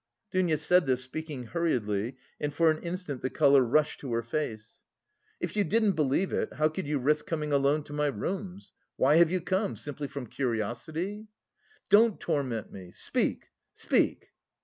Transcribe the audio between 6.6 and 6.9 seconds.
could